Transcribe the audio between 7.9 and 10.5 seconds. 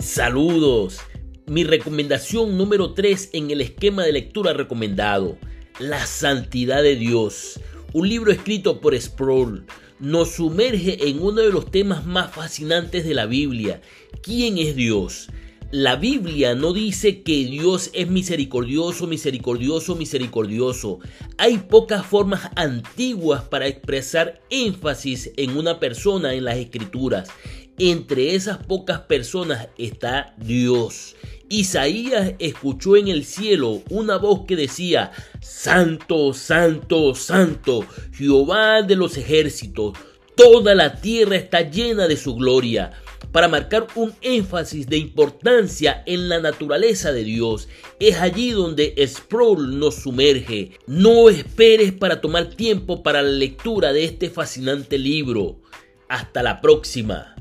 Un libro escrito por Sproul nos